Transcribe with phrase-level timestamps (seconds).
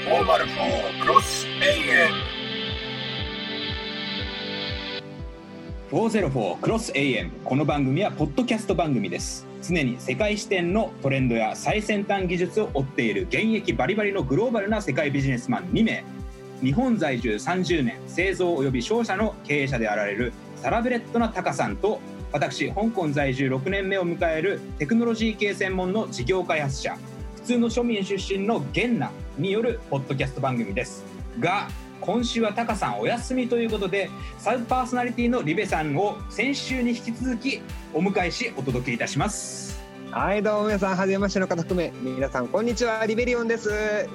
[0.00, 2.10] 404クロス AM
[5.90, 9.46] 404クロス AM この番組はポッドキャスト番組です。
[9.62, 16.02] 常に世界視点のトレンドや最先端技術を追っている現役バリバリのグローバルな世界ビジネスマン2名
[16.62, 22.00] 日本在住30年製造及び商社の経営者であられるサラブレッドなタカさんと
[22.32, 26.96] 私香港在住6年目を迎えるテクノロジー系専門の事業開発者。
[27.36, 29.10] 普通の庶民出身のゲンナ。
[29.38, 31.04] によるポッドキャスト番組です。
[31.38, 31.68] が
[32.00, 37.60] 今週はタカさんお休みということでサブパーソナリティのリベさんを先週に引き続き
[37.92, 39.80] お迎えしお届けいたします。
[40.10, 43.70] はいどうも皆さんはじめましての方含め皆さんこんにちはリベリオンです。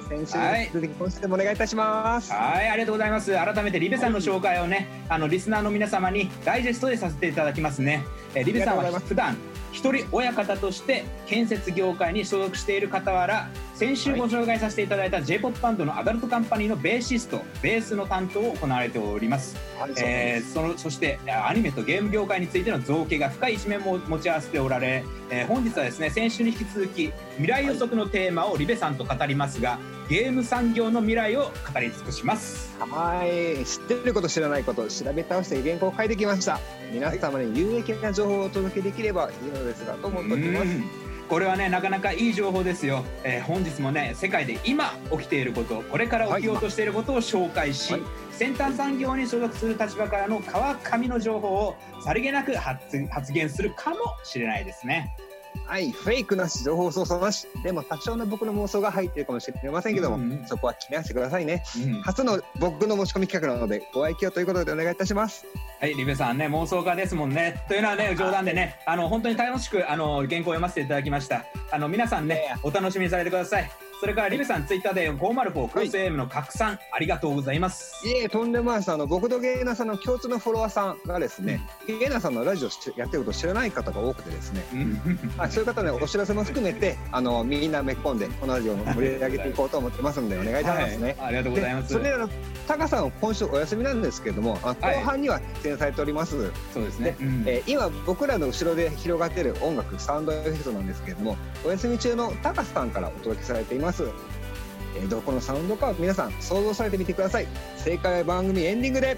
[0.08, 2.32] 先週に引き続き今週でもお願いいたします。
[2.32, 3.32] はいありがとうございます。
[3.32, 8.04] 改めてリベさんの紹介をねあのリスナーの皆様にダイジェストでさせていただきますね。
[8.34, 9.38] えリベさんは普段
[9.76, 32.76] 一人親方として建設業界に所属している傍ら先週ご紹介させていただいた j p o p バンドのアダルトカンパニーのベーシストベースの担当を行われております、はい、えー、そのそしてアニメとゲーム業界についての造形が深い一面も持ち合わせておられ、えー、本日はですね先週に引き続き未来予測のテーマをリベさんと語りますがゲーム産業の未来を語り尽くします。
[32.78, 33.64] はい。
[33.64, 36.60] 知ってること知らないこと調べ倒して原稿を書いてきました。
[36.92, 41.06] 皆様に有益な情報をお届けできればいいのですがと思っております。
[41.28, 55.16] これはねなかなかいい情報ですよ、えー、本日もね世界で今起きていることこれから起きようとしていることを紹介し、はい、先端産業に所属する立場からの川上の情報をさりげなく発言するかもしれないですね。
[55.66, 65.44] はい、フェイクなし、情報操作なし、でも多少の僕の妄想が入っているかもしれませんけども、うんうん、そこは気にしてくださいね、うん、初の僕の持ち込み企画なので、ご愛嬌ということでお願いいたします。
[65.80, 67.64] はい、リベさんね、妄想家ですもんね。
[67.68, 71.44] というのはね、冗談でね、あの本当に楽しくあの原稿を読ませていただきました。
[71.70, 73.85] あの皆さんね、お楽しみにされてください。
[73.98, 78.06] それからリベさん、ツイッターで504クロス AM の拡散、はい、ありがとうございます。
[78.06, 78.92] いえ、とんでもないです。
[78.92, 84.62] あの僕とゲーナさんの共通のフォロワーさんがですね、うん、ゲーナさんのラジオやってること知らない方が多くてですね、
[85.38, 91.16] はい、そういう方ね、お知らせも含めて、あのみんなめっこんで、このラジオを盛り上げていこうと思ってますので、お願いいたしますね。
[91.18, 91.92] はい、ありがとうございます。
[91.94, 92.10] それで、
[92.68, 96.52] タカさん、今週お休みなんですけれども、あ後半には出演されております。
[96.74, 97.16] そうですね。
[97.18, 103.85] うん、えー、今、僕らの後ろで広がっている音楽、サウンドエフェクトなんですけれども、お休み中のタカさんからお届けされています。
[104.96, 107.46] えー、どこのサウンドか皆さん想像されてみてください。
[107.76, 109.16] 正解は番組エンディングで。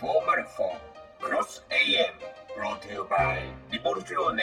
[0.00, 4.42] 404クロス AM brought to you by リボルーネ。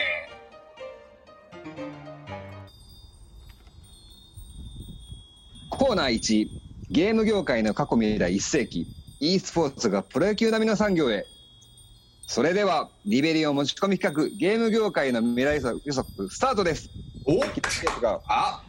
[5.69, 6.47] コーナー1
[6.91, 8.85] ゲーム業界の過去未来1世紀
[9.19, 11.25] e スポーツがプロ野球並みの産業へ
[12.31, 16.87] それでは、リベリオ持ち込み企画、ゲーム業界の未来予測、スタートです。
[17.25, 17.41] お
[18.27, 18.61] あ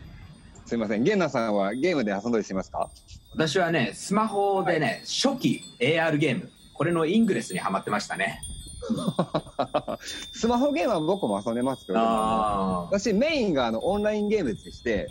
[0.65, 2.89] すみません、ゲンナさんはゲームで遊んだりしますか？
[3.35, 8.41] 私はね、スマホでね、はい、初期 AR ゲーム、これのイングレスにはまってましたね。
[10.33, 15.07] スマホゲームは僕も遊んでますけど、私メインがあのオンラインゲームでして、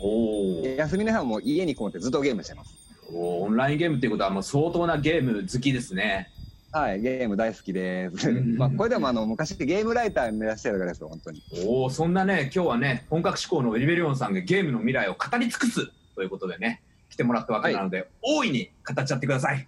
[0.76, 2.74] 休みの日はもう家にこもってずっとゲームしてます。
[3.14, 6.32] オンラインゲームっていうことはもう相当なゲーム好きですね。
[6.72, 8.30] はい、ゲーム大好きです。
[8.56, 11.42] まあ、これでもあの昔ゲームライター目指してるからですよ、本当に。
[11.66, 19.66] おお、そんなね、今日はね、本格志向のエリベリオンさんがゲームの未来を語り尽くすということでね、来てもらったわけなので、はい、大いに語っちゃってください。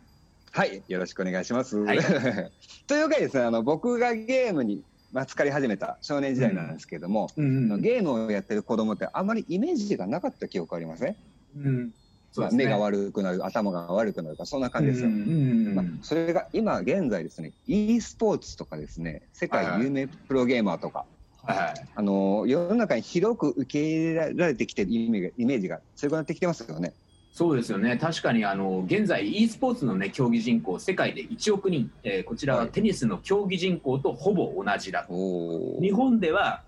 [0.52, 1.76] はい、よろしくお願いします。
[1.76, 1.98] はい、
[2.86, 11.16] というわけでですね、あの僕がゲームにまあ、疲れ始めた少年時代なんですけれども、うんうん、ゲームをやってる子供ってあまりイメージがなかった記憶ありません、
[11.56, 11.94] うん
[12.36, 21.04] まあ、目が悪くなる頭が悪くなるかそんな感じですよ、まあ、それが今現在ですね e スポーツとかですね世界有名プロゲーマーとか、
[21.42, 26.94] はいはい、あの世の中に広く受け入れられてきてるイメージが強くなってきてますよね。
[27.32, 27.96] そうですよね。
[27.96, 36.62] 確かにあの現在 e スポーツの、ね、競技人口世界で1億人、えー、こちらはテニスの競技人口とほぼ同じだと、はい、日本では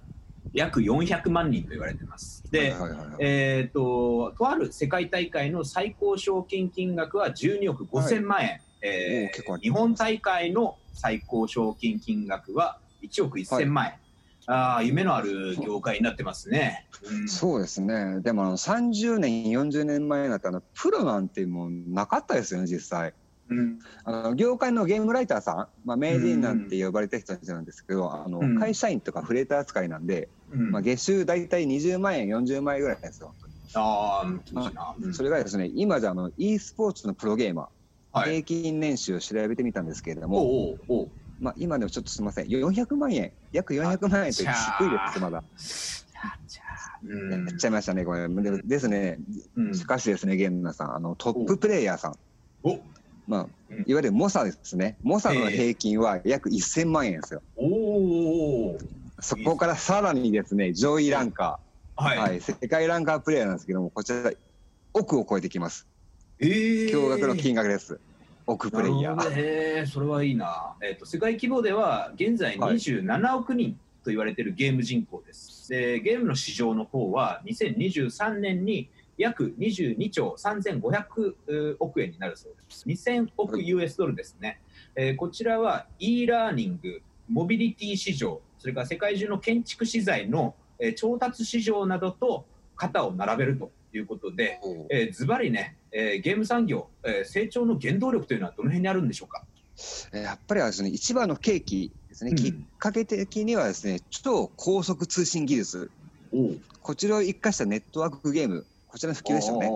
[0.53, 2.44] 約400万人と言われてます。
[2.50, 2.74] で、
[3.18, 8.48] えっ、と、とある世界大会の最高賞金金額は12億5000万円。
[8.48, 13.91] はい、えー、日本大会の最高賞金金額は1億1000万円。
[13.92, 14.01] はい
[14.47, 16.86] ああ、夢のある業界になってますね。
[17.03, 18.21] うん、そうですね。
[18.21, 23.15] でも、30年、40年前だったら、プロなんてもうなかったですよね、実際。
[23.50, 33.34] うん、あの業界のゲームライターさん、まあ、名人なんて呼ばれた人たちなんですけど、あの、会社員とかフレーター扱いなんで、まあ、月収大体20万円、40万円ぐらいですよ。
[33.74, 41.08] ああ、それがですね、今じゃあの e スポーツのプロゲーマー、はい、平均年収を調べてみたんですけれども、おうおう
[41.41, 44.52] まあ、今でもちょっとすみません、400万円、約400万円と低いで
[45.12, 45.42] す、まだ。
[47.30, 48.28] やっちゃいましたね、これ。
[48.28, 49.18] でですね、
[49.72, 52.14] しかしですね、ゲームさん、あのトッププレイヤーさん。
[53.26, 54.97] まあ、いわゆる猛者ですね。
[55.03, 57.42] 猛者の平均は約1000万円ですよ。
[57.56, 58.76] お
[59.21, 64.30] そこからさらにですね、上位ランカー、はい、はい、世界ランカープレイヤーなんですけども、こちら、
[64.92, 65.86] 億を超えてきます。
[66.38, 67.98] えー、驚愕の金額です。
[68.47, 69.32] 億プレイヤー。
[69.36, 70.74] えそれはいいな。
[70.82, 75.70] えっ、ー、と、世界規模では現在27億人と言われているゲーム人口です。
[75.70, 82.87] で、ゲームの市場の方は2023年に約22兆3500億円になるそうです。
[82.87, 84.61] 2000億 US ドルですね。
[84.97, 92.47] えー、こちらは e ラーニング、モビリティ市場、それから世界中の建築資材の、えー、調達市場などと
[92.77, 99.45] 肩を並べるということで、えー、ズバリね、えー、ゲーム産業、えー、成長の原動力というのはどの辺にあるんでしょうか？
[100.13, 105.91] やっぱりはですね、一番の契機ですね、うん、きっかけ的にはですね、超高速通信技術、
[106.83, 109.68] こちらを生かしたネットワークゲーム、こちらの普及ですよね。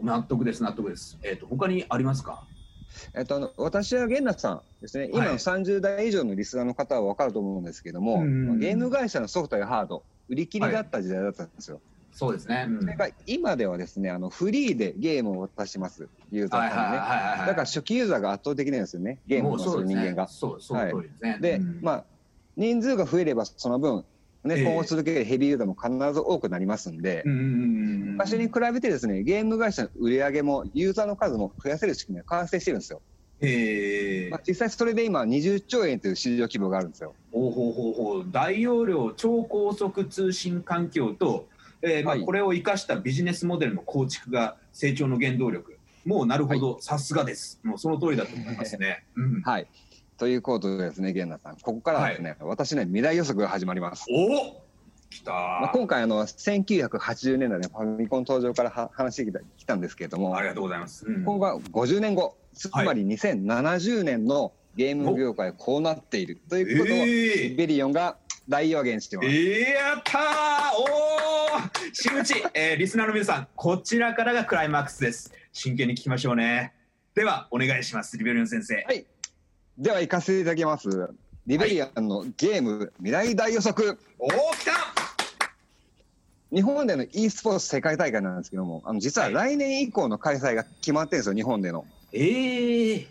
[0.00, 1.18] 納得です、納得です。
[1.24, 2.44] えっ、ー、と、他にありますか？
[3.14, 8.26] えっと、あの私は源奈さんですね、今の30代以上のリスナーの方は分かると思うんですけども、はい、
[8.58, 11.76] ゲーム会社のソフトやハード、売り切りだった時代だったんですよ。
[11.76, 11.82] はい
[12.12, 12.68] そうですね。
[12.80, 17.46] それが今ではですね、あのフリーでゲームを渡します、ユーザーさんにね。
[17.46, 20.28] だから初期ユーザーが圧倒的なんですよね、ゲームをする人間が。
[20.28, 21.38] そう、そう、ですね。
[21.40, 22.04] で、まあ、
[22.56, 24.04] 人数が増えればその分、
[24.42, 33.02] ね、今後続けるヘビーユーザーも必ず多くなりますんで、昔に比べてですね、ゲーム会社の売り上げもユーザーの数も増やせる仕組みが完成してるんですよ。
[33.42, 37.14] えまあ、実際それで今20兆円という市場規模があるんですよ。
[37.32, 41.48] ほうほうほうほう大容量超高速通信環境と
[41.82, 45.78] えーまあ、これを生かしたビジネスモデルの構築が成長の原動力。
[46.04, 47.60] もうなるほど、さすがです。
[47.62, 49.04] もうその通りだと思いますね。
[49.16, 49.66] うん、はい。
[50.20, 54.04] ということでですね、源奈さん、ここからですね、はい、私の未来予測が始まります。
[54.10, 54.60] お
[55.08, 68.16] 来た、まあ、今回あの1980年代のファミコン登場からは話してきたんですけれどもありがとうございます、うん、今後は50年後つまり2070年のゲーム業界こうなっているということを、えー、ベリオンが
[68.48, 69.28] 大予言してます。
[69.28, 70.22] やったー
[70.78, 75.32] おー真打ち、えー、リスナーの皆さん、こちらからがクライマックスです。
[75.52, 76.72] 真剣に聞きましょうね。
[77.14, 78.84] では、お願いします、リベリアン先生。
[78.86, 79.06] はい。
[79.80, 81.08] では、行かせていただきます。
[81.46, 83.98] リベリアンのゲーム、はい、未来大予測。
[84.18, 84.72] おお、来た
[86.52, 91.86] 日本での e スポーツ世界大会なんですけども、あの実は来年以降の開催が決まってるんですよ、日本での。
[92.12, 93.06] ええー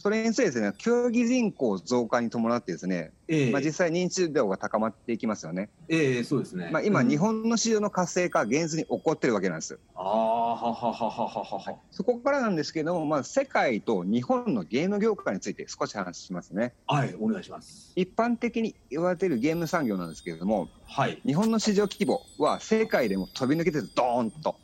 [0.00, 5.68] それについてですね、競技人口増加に伴ってですね、えー、まあ実際認知度が高まっていきますよね。
[5.88, 6.70] ええー、そうですね。
[6.72, 9.78] まあ今、うん、日本の市場の活性化現実に起こってるわけなんです。
[9.94, 11.76] ああ、はははははは。
[11.90, 16.72] そこからなんですけども、まあ世界と日本のゲーム業界について少し話しますね。
[16.86, 17.92] はい、お願いします。
[17.96, 24.56] 一般的に言われているゲーム産業なんですけれども、はい、日本の市場規模は世界でも飛び抜けてるドーンと。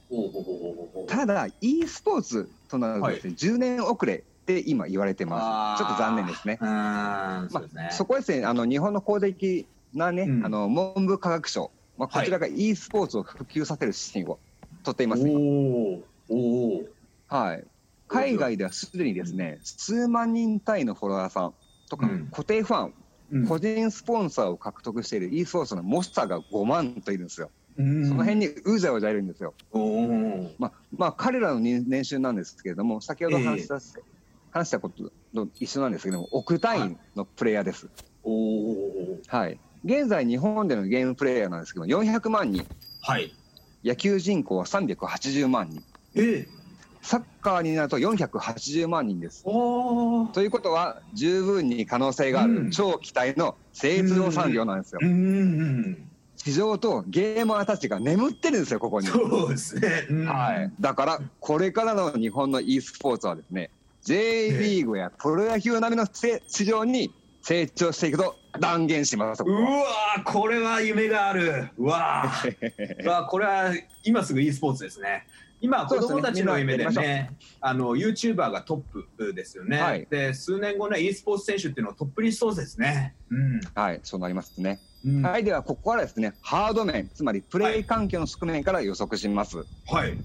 [1.06, 5.82] ただ e スポーツとなるとですね、はい、10年遅れって今言われてます。
[5.82, 6.58] ちょっと残念ですね。
[6.61, 14.38] まあ、そこですね、あの日本の公的なね、うん、あの文部科学省、まあ、こちらが e スポーツを普及させる指針を
[14.82, 15.32] 取っています、ね、
[16.29, 16.82] お
[17.26, 17.64] はい。
[18.06, 21.55] 海外ではすでにですね、数万人単位のフォロワーさん
[21.88, 22.93] とか、固定ファン、
[23.32, 27.50] うん、個人スポンサーを獲得している e スポーツのモスターが5万といるんですよ。
[27.76, 29.52] その辺にうざうざいるんですよ。
[30.58, 33.81] まあ、まあ、彼らの年収なんですけれども、先ほど話した、えー、
[34.55, 37.89] 話したことと一緒なんですけども、億単位のプレイヤーです。
[39.27, 39.58] はい。
[39.84, 42.65] 現在、日本でのゲームプレイヤーなんですけど、400万人。
[43.03, 43.34] はい。
[43.84, 45.82] 野球人口は380万人。
[46.15, 46.46] えー、
[47.03, 49.43] サッカーになると480万人です。
[49.43, 55.01] ということは、十分に可能性がある超期待の製造産業なんですよ。
[56.37, 59.08] 市場とゲーマーたちが眠ってるんですよ、ここに。
[59.08, 60.06] そうですね。
[60.27, 60.73] はい。
[60.79, 63.70] だから、これからの日本の e スポーツはですね、
[64.05, 69.43] J リーグやプロ野球並みの市場に成長していくと断言します。
[69.43, 69.87] うわ
[70.25, 71.70] これは夢がある。
[71.79, 72.31] うわ
[73.03, 73.73] うわ これは
[74.05, 75.27] 今すぐ e スポーツですね。
[75.63, 77.31] 今子供たちの夢でね、ね
[77.63, 79.81] あの YouTuber がトップですよね。
[79.81, 83.15] はい、で数年後ね e スポーツ選手っていうのはトップにしそうですね。
[83.31, 84.81] うん、はい、そうなりますね。
[85.06, 89.65] うん、はい、ではここからですね、ハード面、つまりプレイ環境の側面から予測します。
[89.87, 90.19] はい。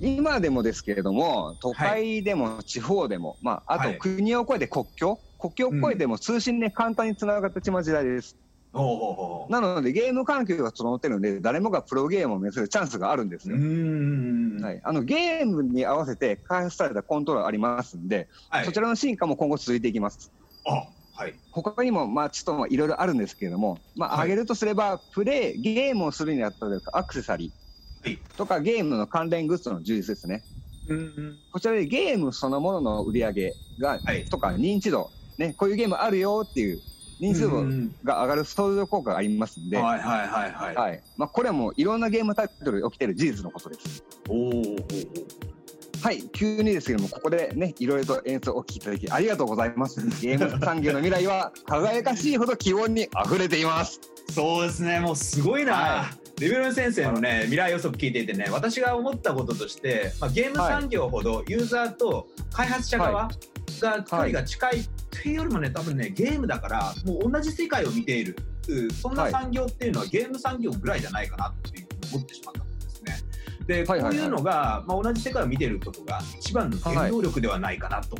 [0.00, 8.36] 今でもですけれども、都会でも地方でも、はい、まあ、あと国を越えて国境、国境を越えても通信で簡単につながってしまう時代です。
[8.74, 13.56] うん、なので、ゲーム環境が整ってるので、誰もがプロゲームを目指すチャンスがあるんですよ。
[13.56, 20.32] はい、あのゲームに合わせて開発されたコントロールありますんで、はい、そちらの進化も今後続いていきます。
[20.66, 20.86] あ
[21.18, 27.67] はい、他にも、まあ、ちょっといろいろあるんですけれども、まあ、挙げるとすれば、プレイ、ゲームをするにあたるアクセサリー
[28.36, 30.42] とか、ゲームの関連グッズの充実ですね。
[30.88, 36.80] うんうん、こちらでゲームそのものの売り上げが、はい、とか認知度、ね、こういうゲームあるよっていう
[37.20, 37.50] 認知度
[38.04, 40.74] が上がる相乗効果がありますんで、はいはいはいはい。
[40.74, 41.02] はい。
[41.16, 44.04] まあ、これはもういろんなゲームタイトルで起きてる事実のことです。
[44.28, 44.62] おお。
[46.00, 50.00] はい、急にですけども、ここでね、いろいろと演奏をお聞きいただきありがとうございます。
[50.22, 54.00] ゲーム産業の未来は輝かしいほど気温に溢れています。
[54.30, 55.74] そうですね、もうすごいな。
[55.74, 63.28] はいレベル先生のね未来予測聞いていてね私が思ったこととして、まあ、ゲーム産業ほどユーザーと開発者側
[63.80, 68.36] が距離が近いっていうよりもね多分ねゲームだからもう同じ世界を見ている。
[69.00, 73.16] そんな産業っていうのはゲーム産業ぐらいじゃないかなっていうふうに思ってしまったんですね。
[73.66, 78.16] で、こういうのが、まあ、同じ世界を見ていることが一番の原動力ではないかなと。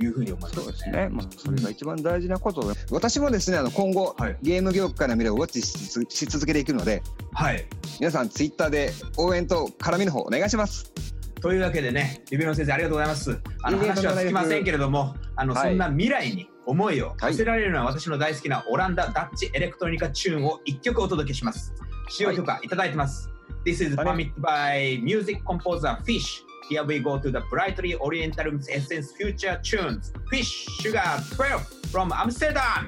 [0.00, 1.08] いうふうに思います、ね、そうですね。
[1.10, 7.02] まあ、それが一番大事なことで、私もですね、あの今後、はい、ゲーム業界の未来をウォッチし続けていくので、
[7.32, 7.64] はい。
[8.00, 10.92] 皆さんツイッターで応援と絡みの方お願いします。
[11.40, 13.38] というわけでね、指の先生ありがとうございます。
[13.62, 21.72] あの話はつきませんけれども、あの、そんな未来に思いを馳せられるのは私の大好きなオランダダッチエレクトロニカチューンを一曲お届けします。
[22.08, 23.30] 使用許可いただいてます。
[23.64, 26.47] This is permitted by music composer Fish.
[26.68, 30.12] Here we go to the brightly oriental essence future tunes.
[30.30, 32.86] Fish Sugar 12 from Amsterdam.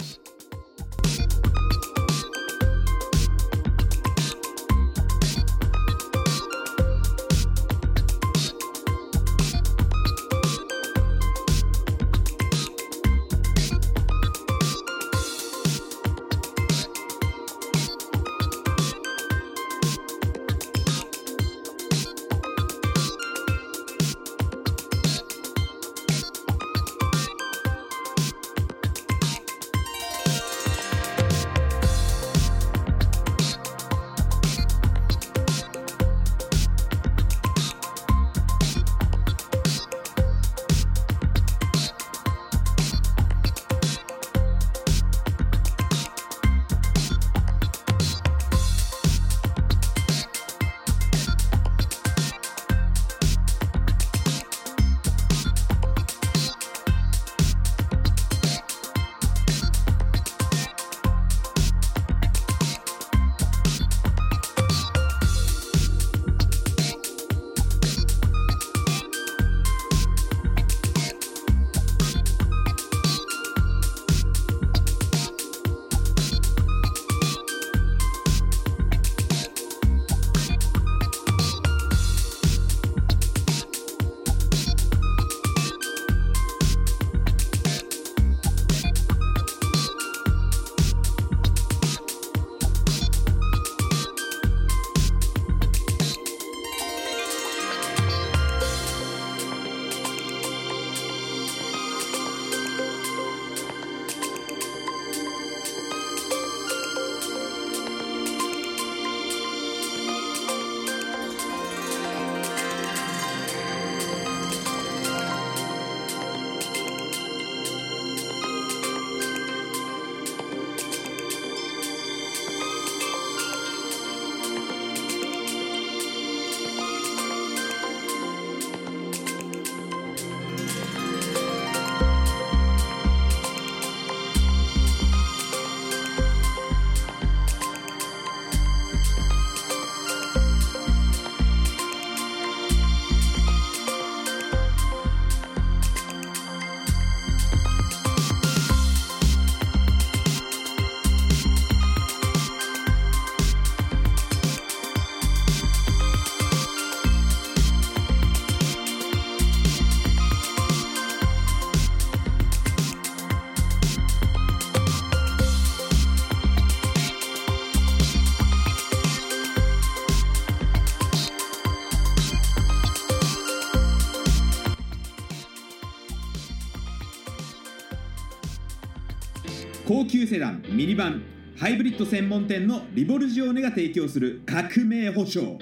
[180.11, 181.23] 高級セダンミニバン
[181.57, 185.57] ハイブリッド専門店のリボルジオネが提供する革命保証。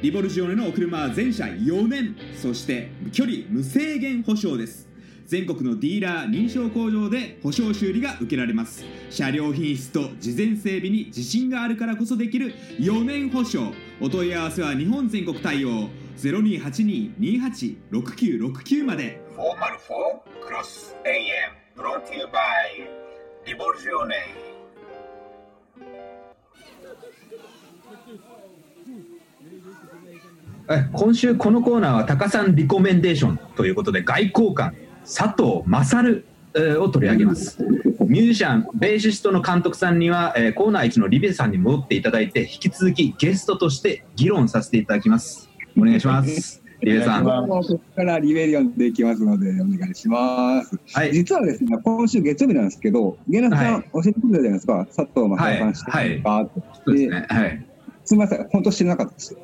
[0.00, 4.88] リボルジオネのお車は全車4年そして距離無制限保証です。
[5.26, 8.86] 全国のディーラー認証工場で保証修理が受けられます。
[9.10, 13.74] 車両品質と事前整備に自信があるからこそできる4年保証。
[14.00, 15.90] お問い合わせは日本全国対応。
[16.16, 19.20] 0282286969まで。
[19.36, 19.44] 404
[20.42, 22.14] クロス AM brought to
[23.46, 23.66] you by
[30.92, 36.26] 今週このコーナーは高さんリコメンデーションということで外交官佐藤勝
[36.80, 37.62] を取り上げます。
[38.06, 45.50] ミュージシャンベーシストの監督さんには、えー、コーナー1のリベさんに戻っていただいて引き続きゲストとして議論させていただきます。
[45.76, 46.63] お願いします。
[46.84, 47.24] リベさん。
[47.24, 50.78] ここからリベリオンでいきますので、お願いします。
[50.92, 56.42] はい、実はですね、今週月曜日なんですけど、源田さん、教えてくれたじゃないですか、佐藤正さんしてるか？
[56.42, 56.60] って。
[56.84, 57.26] そうですね。
[57.28, 57.66] はい。
[58.04, 59.36] すみません、本当知らなかったです。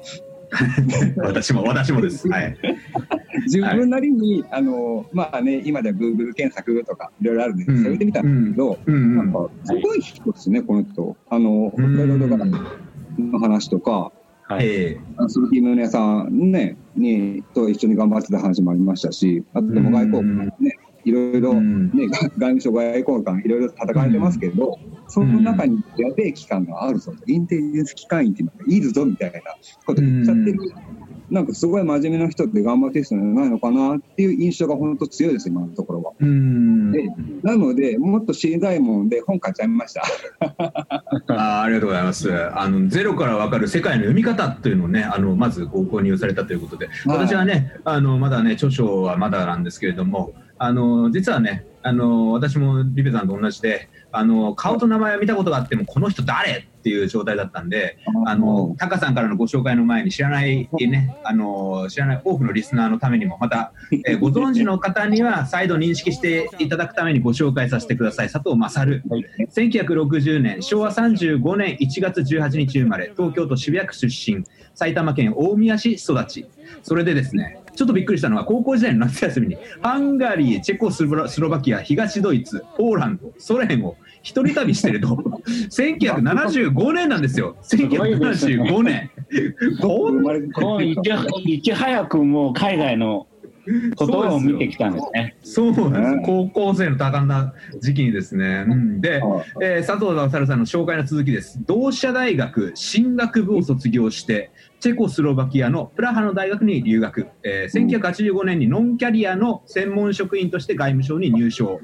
[1.19, 2.29] 私も私もです。
[2.29, 2.57] はい。
[3.45, 11.17] 自分なりに、あのまあね今ではグーグル検索とかいろいろあるんで調べてみたんですけど、なんかすごい人ですねこの人。
[11.29, 12.45] あの北海道とか
[13.19, 14.13] の話とか。
[14.51, 24.79] はい、鈴木宗さん、ね、にと一緒に頑張ってた話もありましたし、あとでも外交官ね、いろいろ、ね、外務省、外交官、いろいろ戦えてますけど、
[25.09, 29.41] その中にやべえ機関があるぞインテリジェンス機関員っていうのがいるぞみたいな
[29.85, 30.59] こと言っちゃってる
[31.31, 36.13] なんかすごい真面目な人って頑張ってる人じゃないのかなっていう印象が本当強いです、今のところは。
[36.21, 36.27] で
[37.43, 40.03] なので、もっと知りたいもんで、本買っちゃいました
[41.29, 42.89] あありがとうございますあの。
[42.89, 63.73] ゼロから分かる世界の読み方というのをね、あのまずご購入されたということで、私はね、あのまだね、著書はまだなんですけれども、あの実はね、あの私もリベさんと同じで、あの顔と名前を見たことがあってもこの人誰っていう状態だったんであのタカさんからのご紹介の前に知らないねあの知らない多くのリスナーのためにもまた、
[64.07, 68.29] えー、ご存知の方には再度認識していただくためにご紹介させてください。
[68.29, 74.45] 佐藤勝、はい、1960年昭和35年1月18日生まれ東京都渋谷区出身
[74.75, 76.47] 埼玉県大宮市育ち。
[76.83, 85.09] それでですねちょっとびっくりしたのは高校時代の夏休みにハンガリーチェコスロバキア東ドイツポーランドソ連を一人旅してると。
[85.71, 87.57] 1975年なんですよ。
[87.63, 89.11] 1975年。
[91.45, 93.27] いち早くもう海外の
[93.97, 95.37] ことを見てきたんですね。
[95.43, 96.27] そうなんです。
[96.27, 98.65] 高校生の多感な時期にですね。
[98.69, 99.23] うん、で、
[99.63, 101.59] えー、佐藤勝さんの紹介の続きです。
[101.67, 111.81] 同志社大学進学部を卒業して、チェコスロバキアのプラハの大学に留学、えー、1985年にノンキャリアの専門職員として外務省に入省、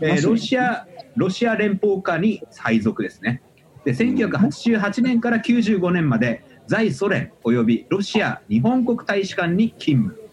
[0.00, 0.86] えー、ロシア
[1.16, 3.42] ロシア連邦下に配属ですね。
[3.84, 10.25] で1988年から95年まで在ソ連およびロシア日本国大使館に勤務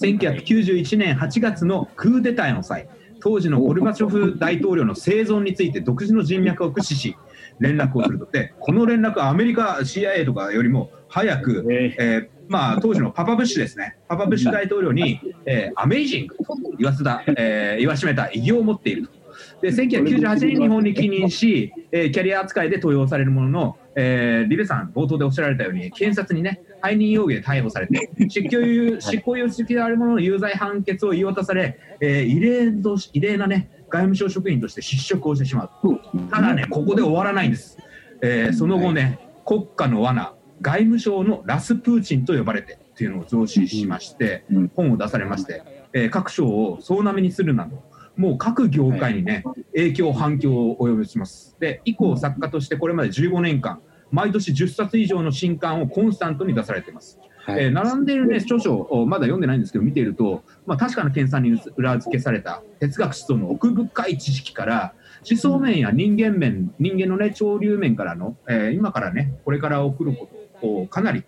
[0.00, 2.88] 1991年8月のクーデターの際
[3.20, 7.16] 当時のゴルバチョフ大統領の生存について独自の人脈を駆使し
[7.58, 8.26] 連絡をすると。
[8.26, 19.20] でこの連絡はアメリカ CIA とかよりも早く、えー、まあ、当時のパパブッシュですね、パパブッシュ大統領に、えー、アメイジングと言わせた、えー、言わしめた偉業を持っていると。
[19.60, 36.30] で1998年に日本に帰任し、えー、キャリア扱いで登用されるものの、えー、リベさん、冒頭でおっしゃられたように、検察にね、背任容疑で逮捕されて、 執行猶執行猶予付きであるものの有罪判決を言い渡され、えー、異例の異例なね、外務省職員として失職をしてしまう。
[36.30, 37.78] ただね、ここで終わらないんです。
[38.22, 44.44] えー、その後ね、国家の罠、外務省のラスプーチンと呼ばれてっていうのを増資しまして、
[44.76, 47.82] 本を出されまして、えー、各省を総なめにするなど、
[48.20, 49.42] もう各業界にね、
[49.74, 51.56] 影響、反響を及ぼします。
[51.58, 53.80] で、以降、作家としてこれまで15年間、
[54.10, 57.18] 毎年10冊以上の新刊をコンスタントに出されています。
[57.46, 64.92] はい、えー、並んでいる、ね、著書をまだ読んでないんですけど見ていると、まあ、確かな研鑽に裏付けされた哲学思想の奥深い知識から
[65.28, 71.24] 思想面や人間面人間の、ね、潮流面からの、えー、今からねこれから送ることこうかなり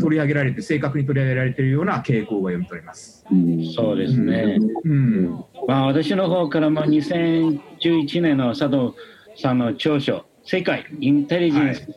[0.00, 3.24] 取り上げられて正確に取り上げられているような傾向が読み取れます。
[3.74, 8.94] そうですね、うん、まあ、私の方からも2011年の佐藤
[9.40, 11.88] さんの著書「世界インテリジェンス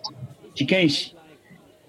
[0.54, 1.15] 知見史」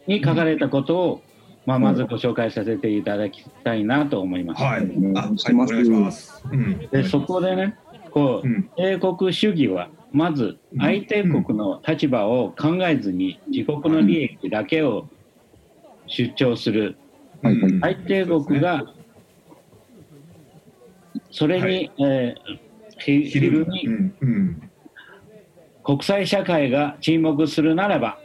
[0.06, 1.22] に書かれたことを、
[1.66, 4.62] まあ、まずご紹介させていただきたいなと思います。
[4.62, 4.80] はい、
[5.16, 6.42] あお願いします。
[6.90, 7.76] でそこでね
[8.16, 15.06] こう、英国主義はまず相手国の立場を考えずに自国の利益だけを
[16.06, 16.96] 主張する、
[17.42, 18.82] 相手国が
[21.30, 24.12] それに、はい、えー、昼に、
[25.84, 28.18] 国際社会が沈黙するならば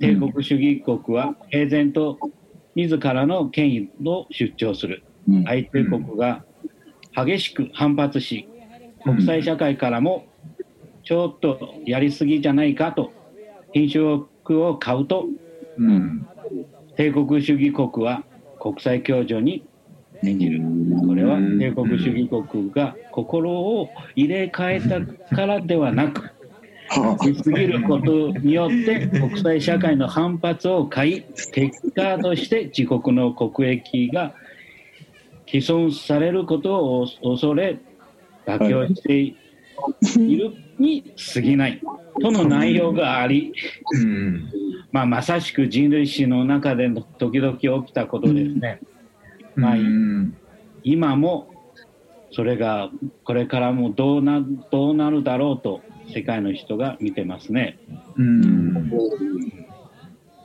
[0.00, 2.18] 帝国主義国は平然と
[2.74, 5.02] 自らの権威を主張する、
[5.44, 6.42] 相手国が
[7.14, 8.48] 激しく反発し
[9.02, 10.24] 国際社会からも
[11.04, 13.12] ちょっとやりすぎじゃないかと
[13.72, 15.26] 品種を買うと、
[15.78, 16.26] うん、
[16.96, 18.24] 帝国主義国は
[18.60, 19.64] 国際協助に
[20.22, 20.62] 演じる。
[21.06, 26.30] これは帝国主義国が心を入れ替えたからではなく
[27.22, 34.34] しすぎることによって国際社会の反発を買い結果として自国の国益が
[35.46, 37.78] 毀損されることを恐れ
[38.46, 39.34] 妥協して
[40.18, 41.80] いるに過ぎない
[42.20, 43.52] との内容があり、
[43.92, 44.50] うん。
[44.92, 48.80] まあ、まさしく人類史の中で時々起きたことですね。
[49.56, 49.76] まあ、
[50.82, 51.50] 今も
[52.30, 52.90] それが
[53.24, 55.80] これからもどうなどうなるだろうと
[56.12, 57.78] 世界の人が見てますね。
[58.16, 58.90] うん。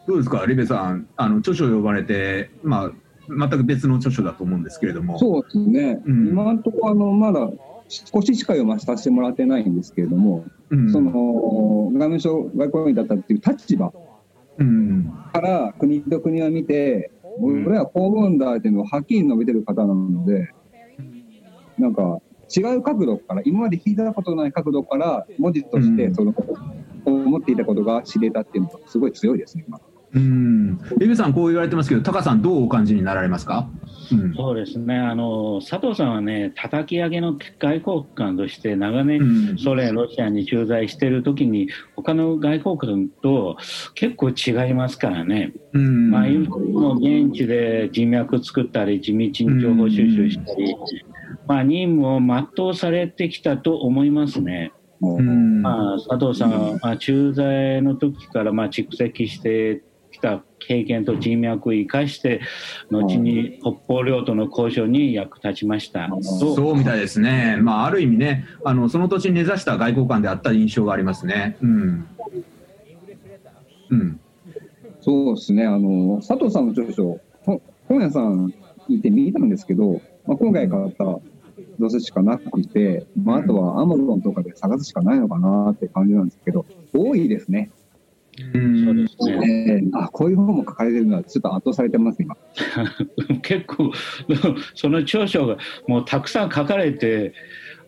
[0.07, 2.91] どうですか、リベさん、あの著書を呼ばれて、まあ、
[3.27, 5.19] 全く別の著書だと思うんですけれども。
[5.19, 7.47] そうですね、うん、今のところあの、まだ
[7.89, 13.91] 少ししか読まさせてもらってないんですけれども、うん、その外務省外交員だったっていう立場
[15.33, 20.49] から国と国を見て、うん、俺はこう思うんだっていうのをはっきり述べてる方なので、
[21.77, 22.21] なんか
[22.55, 26.35] 違う角度から、今まで聞いたことない角度から文字としてその、
[27.05, 29.79] うん、思っていたことが知れたっていうのがすごい強いですね、今。
[30.11, 33.78] うん、エビさん、こう言われてますけど、タカさん、どうお感じになられますか、うん、
[34.35, 34.97] そうですね。
[34.97, 43.57] あの、佐藤さんはね、叩き上げの外交官として、長年、ソ連、ロシアに駐在しているときに、他の外交官と
[43.95, 50.75] 結構違いますからね、うん、まあ、今の現地で人脈作ったり、地道に情報収集したり、
[51.47, 54.71] まあ、任務を全うされてきたと思いますね。
[55.01, 59.81] まあ、佐藤さんは、まあ、駐在の時からまあ蓄積して
[60.19, 62.41] きた経験と人脈を生かして
[62.91, 66.09] 後に北方領土の交渉に役立ちました。
[66.21, 66.75] そう。
[66.75, 71.57] みたいですね、まあ、ある意味ねあのその土地に根ざした外交官であった印象がありますね。
[71.61, 72.07] うん、
[73.89, 74.19] うん、
[75.01, 75.65] そうですね。
[75.65, 77.19] あの佐藤さんの著書
[77.87, 78.53] 本屋さん
[78.87, 81.19] いて見たんですけど、まあ、今回買った
[81.79, 87.71] どすしかなくて、まあ、あとはアマゾンとかで探すしかないのかなって感じなんですけど多いですね。
[88.85, 92.37] そうですね、あこういう本も書かれてるのはちょっと圧倒されてます今。
[93.41, 93.91] 結構
[94.75, 97.33] その長所がもうたくさん書かれて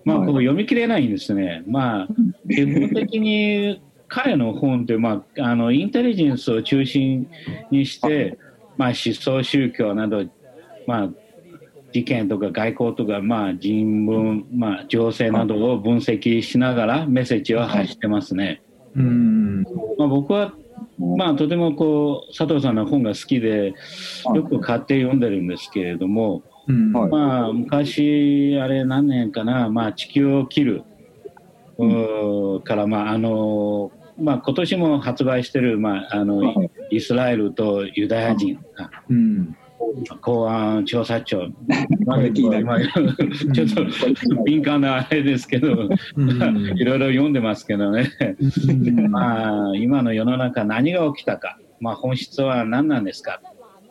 [0.05, 1.63] まあ、ここ読み切れないんですね。
[1.67, 2.07] まあ、
[2.49, 7.29] 基本的に彼の本って、まあ、あのインテリジェンスを中心
[7.69, 8.37] にして、
[8.77, 10.25] まあ、思想宗教など、
[10.87, 11.09] まあ、
[11.93, 18.61] 事件とか外交とか、まあ、人文、まあ、情勢などを分析しながらメッセージを発してますね。
[18.95, 19.63] うん。
[19.97, 20.54] まあ、僕は、
[20.99, 23.73] まあ、とてもこう佐藤さんの本が好きで
[24.34, 30.84] よく買って読んでるんですけれども、まあ、昔あれ何年かな、まあ、地球を切る、
[31.77, 38.60] うん、から、まああのまあ、今年も発売してる、まあ、あのイスラエルとユダヤ人。
[38.75, 39.58] が、うん
[40.22, 41.50] 公安調査庁、
[42.06, 43.67] まあ、ちょっ
[44.36, 48.10] と敏感なあれですけど、いろいろ読んでますけどね、
[49.10, 53.41] まあ、今の世の中、何が起きたか、まあ、本質は何なんですか、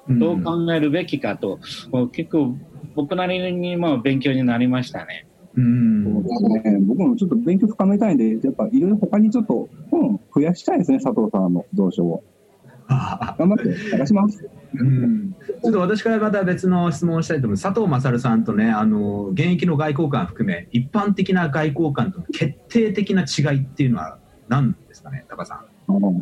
[0.08, 1.58] どう考えるべきかと、
[1.92, 2.56] もう結構、
[2.94, 5.26] 僕なりにも勉強になりましたね。
[5.56, 6.04] うん。
[6.22, 12.22] ね、僕もちょっと勉強深めたいんで、やっぱいろいろ他にちょっと本増やしたいですね、佐藤さんの蔵書を。
[12.88, 14.48] 頑張って探します。
[14.74, 17.62] うん、ちょっと私からまた別の質問をしたいと思います。
[17.62, 25.64] 佐藤勝さんとね、あの現役の外交官含め、一般的な外交官との決定的な違いっていうのは何ですかね、高さん。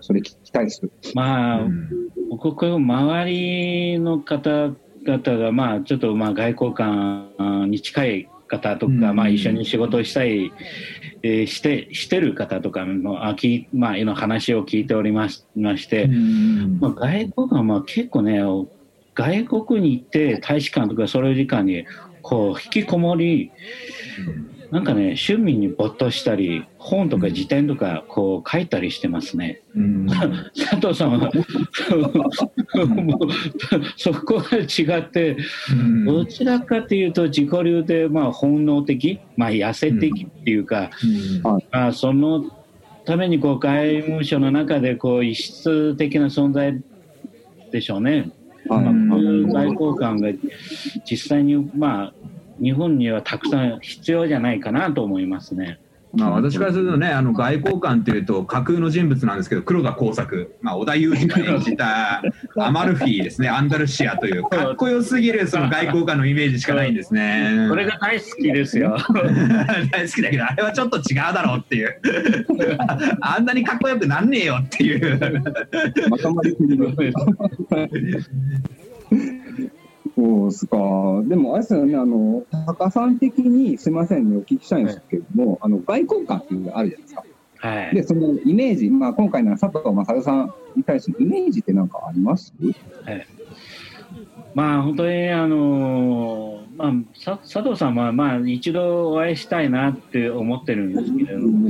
[0.01, 0.83] それ聞きたいです。
[1.15, 1.89] まあ、うん、
[2.31, 10.53] 僕、こ周りの方々が、まあ、ちょっとまあ外交官に近い方とか、うん、まあ、一緒に仕事をしたい、
[11.23, 18.41] えー、してしてる方とかのあき、まあ、の話を聞いておりましまして、うん、まあ、外国はまあ結構ね
[19.15, 21.87] 外国に行って大使館とかそれ時間に
[22.23, 23.51] こう引きこもり、
[24.71, 29.63] なんかね趣味に没頭したり本とか辞典とかこう書いたりしてますね。
[29.75, 30.07] うん、
[30.55, 31.31] 佐藤さんは。
[33.97, 35.37] そこが違って、
[36.05, 40.91] どちらかというと自己流でまあ本能的、まあ、痩せ的っていうか、
[41.73, 42.45] まあ、その
[43.07, 46.79] ためにこう外務省の中でこう異質的な存在
[47.71, 48.31] でしょうね。
[48.67, 49.43] まあ、こうい。
[49.45, 50.29] う外交官が
[51.11, 52.13] 実際にまあ
[52.61, 55.79] 日本にはたくさん必要じゃないかなと思いますね。
[56.13, 62.23] まあ、私からするとね、あの外交官というと架空の人物なんですけど、黒田耕作、まあ、織田裕二が演じた
[62.57, 67.67] アマルフィですね、アンダルシアという、かっこよすぎるその外交官のイメージしかないんですね。
[67.69, 68.97] これが大好きですよ。
[69.93, 72.01] 大好きだけど、あれはちょっと違うだろうっていう。
[73.21, 75.21] あんなにかっこよくなんねえよっていう。
[76.09, 76.57] まとまり
[80.19, 80.77] そうですか。
[81.27, 87.25] でも、あれですよね、あの、高さん的に、すみませんね、お聞きしたいんですけれども、はい、あの、外交官っていうのがあるじゃないですか。
[87.61, 92.55] はい、でそのイメージ、まあ、今回の佐藤正さんに対するイメージって何かあります、
[93.05, 93.27] はい、
[94.55, 96.93] まあ本当にあのまあ、
[97.39, 101.69] 佐藤さんは、まあ、一度お会いしたいなって思ってるんですけれども、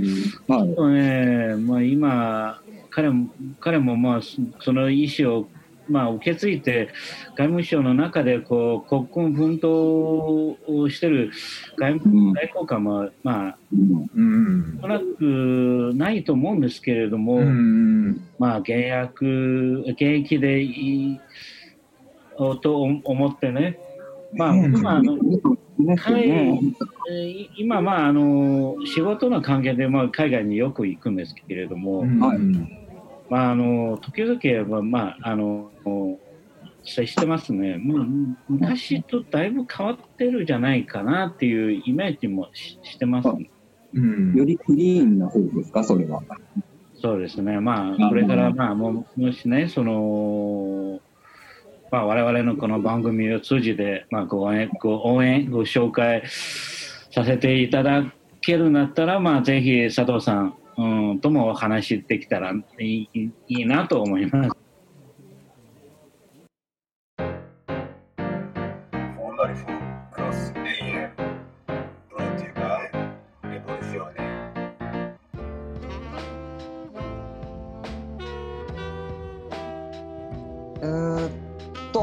[0.48, 3.30] はい、とね、まあ、今彼も
[3.60, 4.20] 彼もまあ
[4.60, 5.48] その意思を
[5.88, 6.88] まあ、受け継いで
[7.36, 11.30] 外務省の中でこう国軍奮闘をしてる
[11.76, 19.24] 外交官も、まあ、うん、おそらくないと思うんですけれども、うん、まあ、現役
[19.90, 21.20] 現役でいい
[22.62, 23.78] と思ってね、
[24.34, 25.18] まあ、今あの、
[25.96, 26.58] 彼
[27.56, 32.87] 今、まあ、あの仕事の関係で、まあ、海外によく行くんですけれども、はい
[33.28, 35.70] まあ、あの時々は、まあ、あの
[36.84, 38.06] 接してますね、もう
[38.48, 43.50] 昔とだいぶ変わってるじゃないかなっていうイメージもししてます、ね、
[43.94, 46.22] うん、よりクリーンな方ですか、それは。
[47.00, 51.00] そうですね、まあ、これから、まあ、ももしね、その、
[51.92, 56.24] まあ、我々のこの番組を通じて、まあ、ご応援、ご応援、ご紹介
[57.10, 63.08] させていただけるんだったら、まあ、ぜひ佐藤さん、うん、ともお話できたらいい
[63.48, 64.58] いいなと思います。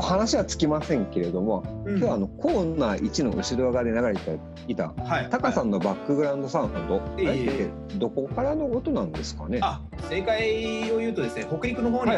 [0.06, 9.60] 話はつきませんけれども、うん、今日はあのコーナー1の後ろ側で流れていた、はい、タカさんのバックグラウンドサウンド、はい、どこからの音なんですかね？
[9.62, 12.12] あ正解を言うとですね北陸の方に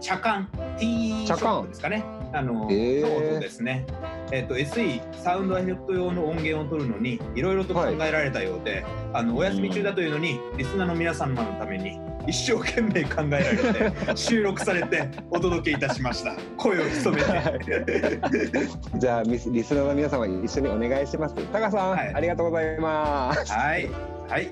[0.00, 2.04] 茶缶、はいはい、ティーショップですかね。
[2.32, 3.86] あの、えー、の音ですね。
[4.30, 16.34] えっ、ー、と SE サウンドエフェクト用の音源を取るのにいろいろと考えられたようで、はい、あのお休み中だというのに、リスナーの皆様のために一生懸命考えられて 収録されてお届けいたしました。
[16.58, 18.20] 声を潜めて。
[18.98, 21.34] じゃあリスナーの皆様一緒にお願いします。
[21.50, 23.50] タカさん、はい、ありがとうございます。
[23.50, 23.88] はい。
[24.28, 24.50] はい。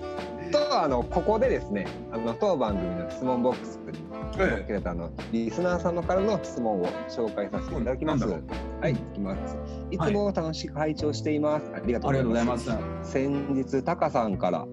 [0.50, 3.98] とあのここでですねあの当番組の質問ボックスに
[4.32, 8.24] 設けれたあのリスナーさんのからの質問を紹介させていただきます。
[8.24, 9.56] はい、いきます。
[9.90, 9.98] い。
[9.98, 11.70] つも楽しく拝聴しています。
[11.72, 12.70] はい、ありがとうございます。
[13.02, 14.66] 先日タカさんから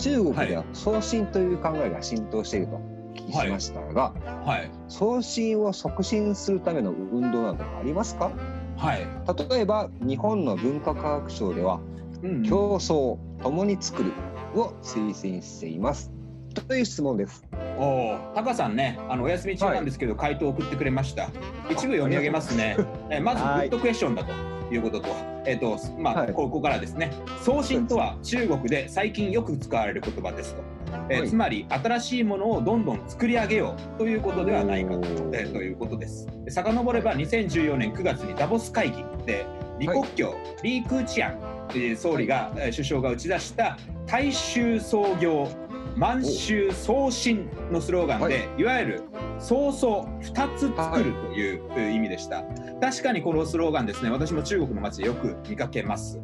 [0.00, 2.80] 中国では送信という考えが浸透していると
[3.14, 8.32] 聞きしましたが、はい、送信を促進するための運動などありますか、
[8.76, 9.06] はい、
[9.50, 11.80] 例えば日本の文化科学省では、
[12.22, 14.12] うん、競争共に作る
[14.54, 16.10] を推薦しています。
[16.66, 17.44] という質問です。
[17.78, 21.30] おお、タカさんね、あのお休み中なんですけど、回答を送ってくれました。
[21.70, 22.76] 一部読み上げますね。
[23.08, 24.59] えまずグッドクエスチョンだと。
[24.74, 25.08] いうことと、
[25.46, 30.62] えっ、ー、と、まあ、はい、ここからですね、送信とは中国で最近よく使われる言葉ですと。
[31.08, 36.26] えーはい、つまり新しいものをどんどん作り上げようということではないかと,、えー、ということです。
[36.48, 39.04] 遡れば2014年9月にダボス会議。
[39.26, 39.46] で
[39.80, 41.50] 李克強、はい、李空チアン
[41.96, 45.48] 総理が、首相が打ち出した大衆創業
[46.00, 49.02] 満州送信のスローガンで、い、わゆる
[49.38, 52.42] 早々2つ作るという意味でした、
[52.80, 54.08] 確かにこのスローガンですね。
[54.08, 56.18] 私も中国の街でよく見かけます。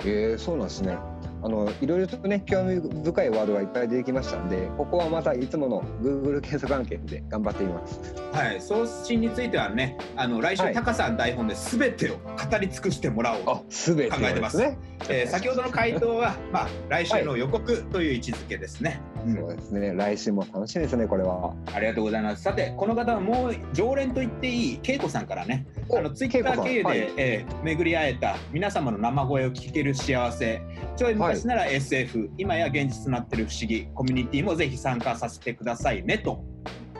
[0.00, 0.98] えー、そうなんですね。
[1.42, 8.00] あのいろいろとね興味深いワードがいっぱい出てきましたんでここはまたいつもの Google 検索案件で頑張ってみます。
[8.32, 8.60] はい。
[8.60, 13.64] 送信についてはねあの来週、はい、高さん台本で全てを語り尽くしてもらおうと考
[13.94, 14.58] えてます。
[14.58, 14.76] ね
[15.08, 19.92] えー、先ほどの回答は、まあ、来週の予告という位置づけですね、はい、そうですね。
[19.94, 21.54] 来週も楽しみですねこれは。
[21.72, 22.42] ありがとうございます。
[22.42, 30.62] さてこの方はもう常連と言っていい恵子さんからねあのツイッター経由で、はい、えー、巡り会えた皆様の生声を聞ける幸せ。
[30.96, 36.44] ちょい昔なら SF、今や現実になってる不思議コミュニティもぜひ参加させてくださいねと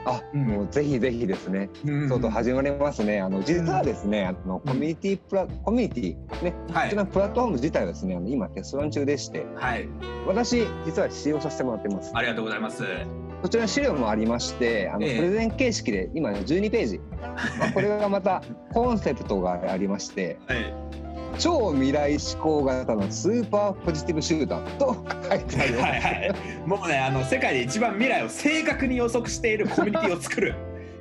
[0.05, 3.21] あ、うん、もうぜひぜひですね、うん、そうと始まりますね。
[3.21, 9.89] あの実はですね、あのコミュニティプラ、コミュニティね、はい、こちらのプラットフォーム自体はですね、あの今テストラン中でして、はい、
[10.27, 12.13] 私実は使用させてもらってます。
[12.15, 12.83] ありがとうございます。
[13.43, 17.01] こちら資料もありまして、あの、プレゼン形式で今12ページ、
[17.59, 21.00] まあ、これがまたコンセプトがありまして、 はい
[21.39, 26.35] 超未来志向型のスーパーポジティブ集団と書いてあります、はいはい、
[26.67, 30.55] もうねあの世界で一番未来を正確に予測しているコミュニティを作る、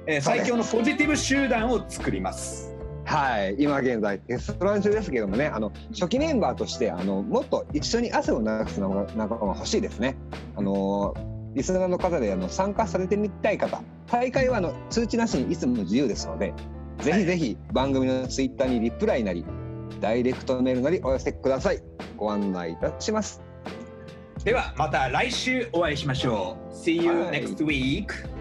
[0.08, 2.76] えー、最強のポジティブ集団を作ります。
[3.06, 10.16] はい、今現在テストラン中ですけどもねあの初期メンバーとしてあのもっと一緒に汗を流す仲間が欲しいですね。
[10.56, 11.16] あの
[11.56, 16.54] リスナーの方であの参加されてみたい方大会はあの通知なしにいつも自由ですので
[17.00, 19.44] ぜひぜひ番組のツイッターにリプライなり
[20.00, 21.82] ダイレクトメールなりお寄せください。
[22.18, 23.50] ご案内いたします。
[24.44, 28.39] ではまた来週お会いしましょう See you next week